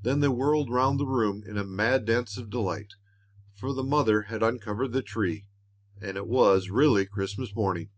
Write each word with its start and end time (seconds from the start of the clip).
Then 0.00 0.20
they 0.20 0.28
whirled 0.28 0.70
round 0.70 1.00
the 1.00 1.06
room 1.08 1.42
in 1.44 1.58
a 1.58 1.64
mad 1.64 2.04
dance 2.04 2.36
of 2.38 2.50
delight, 2.50 2.94
for 3.56 3.72
the 3.72 3.82
mother 3.82 4.22
had 4.30 4.40
uncovered 4.40 4.92
the 4.92 5.02
tree, 5.02 5.48
and 6.00 6.16
it 6.16 6.28
was 6.28 6.70
really 6.70 7.04
Christmas 7.04 7.52
morning. 7.52 7.90